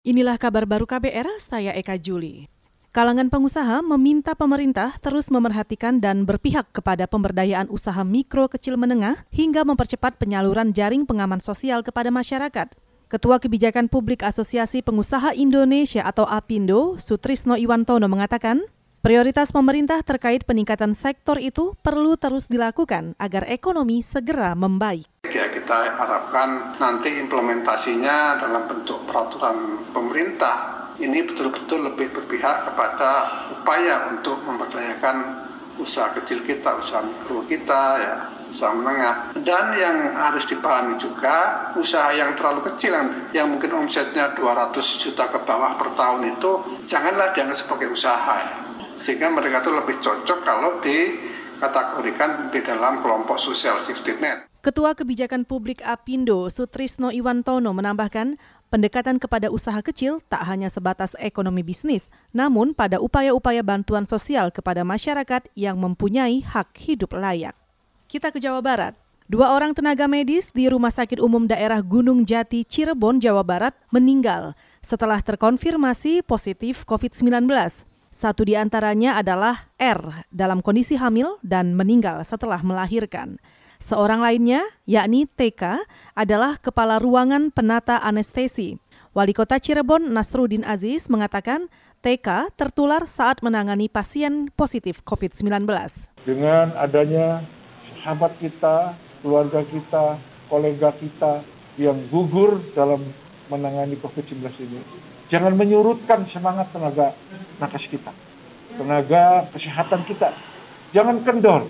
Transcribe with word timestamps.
Inilah 0.00 0.40
kabar 0.40 0.64
baru 0.64 0.88
KBR, 0.88 1.28
saya 1.44 1.76
Eka 1.76 2.00
Juli. 2.00 2.48
Kalangan 2.88 3.28
pengusaha 3.28 3.84
meminta 3.84 4.32
pemerintah 4.32 4.96
terus 4.96 5.28
memerhatikan 5.28 6.00
dan 6.00 6.24
berpihak 6.24 6.72
kepada 6.72 7.04
pemberdayaan 7.04 7.68
usaha 7.68 8.00
mikro 8.00 8.48
kecil 8.48 8.80
menengah 8.80 9.20
hingga 9.28 9.60
mempercepat 9.60 10.16
penyaluran 10.16 10.72
jaring 10.72 11.04
pengaman 11.04 11.44
sosial 11.44 11.84
kepada 11.84 12.08
masyarakat. 12.08 12.72
Ketua 13.12 13.36
Kebijakan 13.44 13.92
Publik 13.92 14.24
Asosiasi 14.24 14.80
Pengusaha 14.80 15.36
Indonesia 15.36 16.00
atau 16.08 16.24
APindo, 16.24 16.96
Sutrisno 16.96 17.60
Iwantono 17.60 18.08
mengatakan, 18.08 18.64
prioritas 19.04 19.52
pemerintah 19.52 20.00
terkait 20.00 20.48
peningkatan 20.48 20.96
sektor 20.96 21.36
itu 21.36 21.76
perlu 21.84 22.16
terus 22.16 22.48
dilakukan 22.48 23.20
agar 23.20 23.44
ekonomi 23.52 24.00
segera 24.00 24.56
membaik 24.56 25.04
ya 25.30 25.46
kita 25.46 25.78
harapkan 25.94 26.74
nanti 26.82 27.22
implementasinya 27.22 28.42
dalam 28.42 28.66
bentuk 28.66 28.99
peraturan 29.10 29.58
pemerintah 29.90 30.80
ini 31.02 31.26
betul-betul 31.26 31.90
lebih 31.90 32.12
berpihak 32.14 32.70
kepada 32.70 33.26
upaya 33.56 34.14
untuk 34.14 34.36
memberdayakan 34.46 35.16
usaha 35.80 36.12
kecil 36.20 36.44
kita, 36.44 36.76
usaha 36.76 37.00
mikro 37.00 37.40
kita, 37.48 37.82
ya, 37.96 38.14
usaha 38.52 38.76
menengah. 38.76 39.32
Dan 39.40 39.72
yang 39.80 39.96
harus 40.12 40.44
dipahami 40.44 41.00
juga, 41.00 41.72
usaha 41.80 42.12
yang 42.12 42.36
terlalu 42.36 42.68
kecil, 42.68 42.92
yang, 42.92 43.08
yang 43.32 43.46
mungkin 43.48 43.72
omsetnya 43.80 44.36
200 44.36 44.76
juta 44.76 45.24
ke 45.32 45.40
bawah 45.48 45.80
per 45.80 45.88
tahun 45.96 46.28
itu, 46.28 46.52
janganlah 46.84 47.32
dianggap 47.32 47.56
sebagai 47.56 47.88
usaha. 47.88 48.36
Ya. 48.36 48.56
Sehingga 49.00 49.32
mereka 49.32 49.64
itu 49.64 49.72
lebih 49.72 49.96
cocok 50.04 50.38
kalau 50.44 50.84
dikategorikan 50.84 52.52
di 52.52 52.60
dalam 52.60 53.00
kelompok 53.00 53.40
social 53.40 53.80
safety 53.80 54.20
net. 54.20 54.44
Ketua 54.60 54.92
Kebijakan 54.92 55.48
Publik 55.48 55.80
Apindo 55.80 56.52
Sutrisno 56.52 57.08
Iwantono 57.08 57.72
menambahkan, 57.72 58.36
pendekatan 58.70 59.18
kepada 59.18 59.50
usaha 59.50 59.76
kecil 59.82 60.22
tak 60.30 60.46
hanya 60.46 60.70
sebatas 60.70 61.18
ekonomi 61.18 61.60
bisnis, 61.60 62.06
namun 62.30 62.72
pada 62.72 63.02
upaya-upaya 63.02 63.60
bantuan 63.60 64.06
sosial 64.06 64.54
kepada 64.54 64.86
masyarakat 64.86 65.50
yang 65.58 65.76
mempunyai 65.76 66.40
hak 66.46 66.72
hidup 66.78 67.12
layak. 67.12 67.52
Kita 68.06 68.30
ke 68.30 68.38
Jawa 68.38 68.62
Barat. 68.62 68.94
Dua 69.30 69.54
orang 69.54 69.70
tenaga 69.74 70.10
medis 70.10 70.50
di 70.50 70.66
Rumah 70.66 70.90
Sakit 70.90 71.22
Umum 71.22 71.46
Daerah 71.46 71.78
Gunung 71.86 72.26
Jati, 72.26 72.66
Cirebon, 72.66 73.22
Jawa 73.22 73.46
Barat 73.46 73.74
meninggal 73.94 74.58
setelah 74.82 75.22
terkonfirmasi 75.22 76.26
positif 76.26 76.82
COVID-19. 76.82 77.46
Satu 78.10 78.42
di 78.42 78.58
antaranya 78.58 79.22
adalah 79.22 79.70
R 79.78 80.26
dalam 80.34 80.58
kondisi 80.58 80.98
hamil 80.98 81.38
dan 81.46 81.78
meninggal 81.78 82.26
setelah 82.26 82.58
melahirkan. 82.58 83.38
Seorang 83.80 84.20
lainnya, 84.20 84.60
yakni 84.84 85.24
TK, 85.24 85.80
adalah 86.12 86.60
Kepala 86.60 87.00
Ruangan 87.00 87.48
Penata 87.48 87.96
Anestesi. 87.96 88.76
Wali 89.16 89.32
Kota 89.32 89.56
Cirebon 89.56 90.12
Nasruddin 90.12 90.68
Aziz 90.68 91.08
mengatakan 91.08 91.64
TK 92.04 92.52
tertular 92.60 93.08
saat 93.08 93.40
menangani 93.40 93.88
pasien 93.88 94.52
positif 94.52 95.00
COVID-19. 95.08 95.64
Dengan 96.28 96.76
adanya 96.76 97.40
sahabat 98.04 98.36
kita, 98.36 99.00
keluarga 99.24 99.64
kita, 99.64 100.20
kolega 100.52 100.92
kita 101.00 101.40
yang 101.80 102.04
gugur 102.12 102.60
dalam 102.76 103.16
menangani 103.48 103.96
COVID-19 104.04 104.44
ini, 104.60 104.84
jangan 105.32 105.56
menyurutkan 105.56 106.28
semangat 106.36 106.68
tenaga 106.76 107.16
nakes 107.64 107.88
kita, 107.88 108.12
tenaga 108.76 109.48
kesehatan 109.56 110.04
kita. 110.04 110.36
Jangan 110.92 111.24
kendor. 111.24 111.64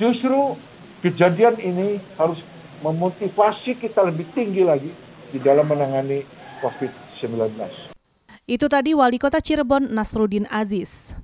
Justru 0.00 0.56
kejadian 1.00 1.56
ini 1.60 2.00
harus 2.16 2.38
memotivasi 2.80 3.76
kita 3.80 4.00
lebih 4.08 4.28
tinggi 4.32 4.64
lagi 4.64 4.92
di 5.32 5.38
dalam 5.40 5.68
menangani 5.68 6.24
COVID-19. 6.64 7.56
Itu 8.48 8.66
tadi 8.66 8.96
Wali 8.96 9.20
Kota 9.20 9.38
Cirebon 9.38 9.92
Nasruddin 9.92 10.48
Aziz. 10.48 11.16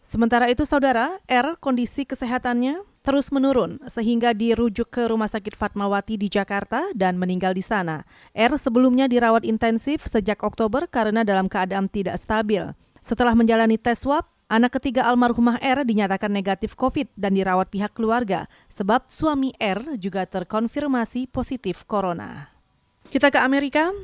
Sementara 0.00 0.50
itu 0.50 0.66
saudara, 0.66 1.22
R 1.28 1.54
kondisi 1.60 2.02
kesehatannya 2.02 2.82
terus 3.00 3.32
menurun 3.32 3.80
sehingga 3.88 4.36
dirujuk 4.36 4.92
ke 4.92 5.08
Rumah 5.08 5.30
Sakit 5.30 5.56
Fatmawati 5.56 6.20
di 6.20 6.28
Jakarta 6.28 6.84
dan 6.92 7.16
meninggal 7.16 7.56
di 7.56 7.64
sana. 7.64 8.04
R 8.36 8.52
sebelumnya 8.60 9.08
dirawat 9.08 9.46
intensif 9.46 10.04
sejak 10.04 10.42
Oktober 10.44 10.84
karena 10.90 11.24
dalam 11.24 11.48
keadaan 11.48 11.88
tidak 11.88 12.20
stabil. 12.20 12.74
Setelah 13.00 13.32
menjalani 13.32 13.80
tes 13.80 14.04
swab, 14.04 14.28
Anak 14.50 14.82
ketiga 14.82 15.06
almarhumah 15.06 15.62
R 15.62 15.86
dinyatakan 15.86 16.26
negatif 16.26 16.74
COVID 16.74 17.14
dan 17.14 17.38
dirawat 17.38 17.70
pihak 17.70 17.94
keluarga 17.94 18.50
sebab 18.66 19.06
suami 19.06 19.54
R 19.62 19.94
juga 19.94 20.26
terkonfirmasi 20.26 21.30
positif 21.30 21.86
corona. 21.86 22.50
Kita 23.14 23.30
ke 23.30 23.38
Amerika. 23.38 23.94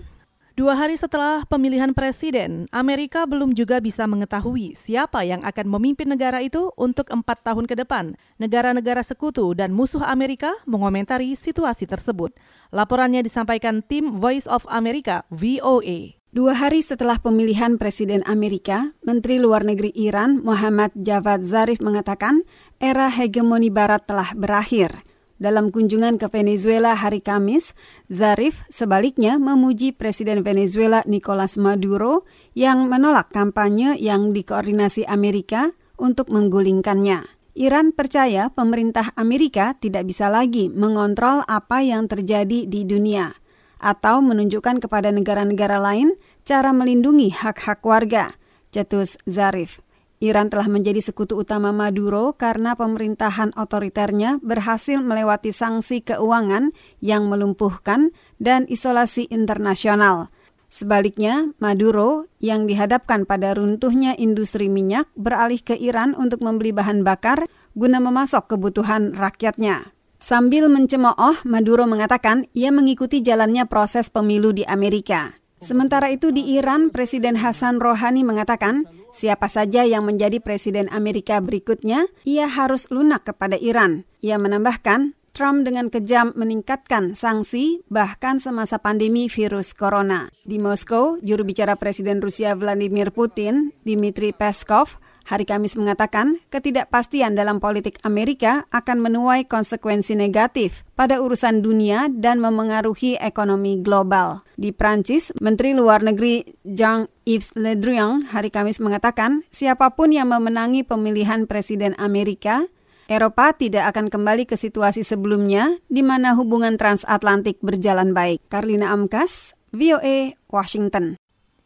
Dua 0.55 0.73
hari 0.73 0.95
setelah 0.97 1.45
pemilihan 1.45 1.93
presiden, 1.93 2.65
Amerika 2.73 3.27
belum 3.29 3.59
juga 3.59 3.77
bisa 3.83 4.09
mengetahui 4.09 4.73
siapa 4.73 5.21
yang 5.27 5.45
akan 5.45 5.67
memimpin 5.69 6.09
negara 6.09 6.41
itu 6.41 6.73
untuk 6.81 7.12
empat 7.12 7.43
tahun 7.45 7.69
ke 7.69 7.83
depan. 7.83 8.17
Negara-negara 8.41 9.05
sekutu 9.05 9.53
dan 9.53 9.75
musuh 9.75 10.01
Amerika 10.01 10.49
mengomentari 10.65 11.37
situasi 11.37 11.85
tersebut. 11.85 12.33
Laporannya 12.73 13.21
disampaikan 13.21 13.85
tim 13.85 14.17
Voice 14.17 14.49
of 14.49 14.65
America, 14.73 15.29
VOA. 15.29 16.16
Dua 16.37 16.53
hari 16.53 16.85
setelah 16.85 17.17
pemilihan 17.17 17.81
Presiden 17.81 18.21
Amerika, 18.29 18.93
Menteri 19.01 19.41
Luar 19.41 19.65
Negeri 19.65 19.89
Iran 19.97 20.45
Muhammad 20.45 20.93
Javad 20.93 21.41
Zarif 21.41 21.81
mengatakan 21.81 22.45
era 22.77 23.09
hegemoni 23.09 23.73
Barat 23.73 24.05
telah 24.05 24.37
berakhir. 24.37 24.93
Dalam 25.41 25.73
kunjungan 25.73 26.21
ke 26.21 26.29
Venezuela 26.29 26.93
hari 26.93 27.25
Kamis, 27.25 27.73
Zarif 28.13 28.69
sebaliknya 28.69 29.41
memuji 29.41 29.97
Presiden 29.97 30.45
Venezuela 30.45 31.01
Nicolas 31.09 31.57
Maduro 31.57 32.29
yang 32.53 32.85
menolak 32.85 33.33
kampanye 33.33 33.97
yang 33.97 34.29
dikoordinasi 34.29 35.09
Amerika 35.09 35.73
untuk 35.97 36.29
menggulingkannya. 36.29 37.25
Iran 37.57 37.97
percaya 37.97 38.53
pemerintah 38.53 39.09
Amerika 39.17 39.73
tidak 39.81 40.05
bisa 40.05 40.29
lagi 40.29 40.69
mengontrol 40.69 41.49
apa 41.49 41.81
yang 41.81 42.05
terjadi 42.13 42.69
di 42.69 42.85
dunia 42.85 43.33
atau 43.81 44.25
menunjukkan 44.25 44.81
kepada 44.81 45.12
negara-negara 45.12 45.81
lain 45.81 46.16
cara 46.47 46.72
melindungi 46.72 47.32
hak-hak 47.32 47.84
warga, 47.84 48.37
Cetus 48.72 49.20
Zarif. 49.28 49.84
Iran 50.16 50.48
telah 50.48 50.64
menjadi 50.64 51.04
sekutu 51.04 51.37
utama 51.37 51.76
Maduro 51.76 52.32
karena 52.32 52.72
pemerintahan 52.72 53.53
otoriternya 53.53 54.41
berhasil 54.41 54.97
melewati 55.04 55.53
sanksi 55.53 56.00
keuangan 56.00 56.72
yang 57.04 57.28
melumpuhkan 57.28 58.16
dan 58.41 58.64
isolasi 58.64 59.28
internasional. 59.28 60.32
Sebaliknya, 60.72 61.53
Maduro 61.60 62.26
yang 62.41 62.64
dihadapkan 62.64 63.28
pada 63.28 63.54
runtuhnya 63.54 64.16
industri 64.16 64.72
minyak 64.72 65.06
beralih 65.14 65.60
ke 65.60 65.76
Iran 65.76 66.16
untuk 66.16 66.43
membeli 66.43 66.72
bahan 66.72 67.04
bakar 67.04 67.44
guna 67.76 68.00
memasok 68.00 68.56
kebutuhan 68.56 69.12
rakyatnya. 69.14 69.96
Sambil 70.26 70.66
mencemooh, 70.66 71.38
Maduro 71.47 71.87
mengatakan 71.87 72.50
ia 72.50 72.75
mengikuti 72.75 73.22
jalannya 73.22 73.62
proses 73.70 74.10
pemilu 74.10 74.50
di 74.50 74.66
Amerika. 74.66 75.38
Sementara 75.62 76.10
itu 76.10 76.34
di 76.34 76.59
Iran, 76.59 76.91
Presiden 76.91 77.38
Hasan 77.38 77.78
Rohani 77.78 78.26
mengatakan, 78.26 78.91
siapa 79.14 79.47
saja 79.47 79.87
yang 79.87 80.03
menjadi 80.03 80.42
Presiden 80.42 80.91
Amerika 80.91 81.38
berikutnya, 81.38 82.10
ia 82.26 82.50
harus 82.50 82.91
lunak 82.91 83.22
kepada 83.22 83.54
Iran. 83.54 84.03
Ia 84.19 84.34
menambahkan, 84.34 85.14
Trump 85.31 85.62
dengan 85.62 85.94
kejam 85.94 86.34
meningkatkan 86.34 87.14
sanksi 87.14 87.87
bahkan 87.87 88.43
semasa 88.43 88.82
pandemi 88.82 89.31
virus 89.31 89.78
corona. 89.78 90.26
Di 90.43 90.58
Moskow, 90.58 91.22
juru 91.22 91.47
bicara 91.47 91.78
Presiden 91.78 92.19
Rusia 92.19 92.58
Vladimir 92.58 93.14
Putin, 93.14 93.70
Dmitry 93.87 94.34
Peskov, 94.34 94.98
hari 95.26 95.42
Kamis 95.42 95.75
mengatakan 95.75 96.38
ketidakpastian 96.54 97.34
dalam 97.34 97.59
politik 97.59 97.98
Amerika 98.06 98.64
akan 98.70 99.03
menuai 99.03 99.44
konsekuensi 99.44 100.14
negatif 100.14 100.87
pada 100.94 101.19
urusan 101.19 101.60
dunia 101.60 102.06
dan 102.09 102.38
memengaruhi 102.38 103.19
ekonomi 103.19 103.82
global. 103.82 104.41
Di 104.54 104.70
Prancis, 104.70 105.34
Menteri 105.42 105.75
Luar 105.75 106.06
Negeri 106.06 106.47
Jean-Yves 106.62 107.58
Le 107.58 107.75
Drian 107.75 108.31
hari 108.31 108.55
Kamis 108.55 108.78
mengatakan 108.78 109.43
siapa 109.50 109.93
pun 109.99 110.14
yang 110.14 110.31
memenangi 110.31 110.87
pemilihan 110.87 111.50
Presiden 111.50 111.99
Amerika 111.99 112.64
Eropa 113.06 113.55
tidak 113.55 113.94
akan 113.94 114.11
kembali 114.11 114.50
ke 114.50 114.58
situasi 114.58 115.06
sebelumnya 115.06 115.79
di 115.87 116.02
mana 116.02 116.34
hubungan 116.34 116.75
transatlantik 116.75 117.62
berjalan 117.62 118.11
baik. 118.11 118.43
Karlina 118.50 118.90
Amkas, 118.90 119.55
VOA, 119.70 120.34
Washington. 120.50 121.14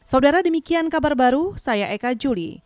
Saudara 0.04 0.44
demikian 0.44 0.92
kabar 0.92 1.16
baru, 1.16 1.56
saya 1.56 1.88
Eka 1.96 2.12
Juli. 2.12 2.60